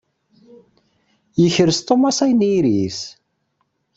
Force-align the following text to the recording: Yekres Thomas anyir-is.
Yekres 1.41 1.79
Thomas 1.87 2.17
anyir-is. 2.25 2.99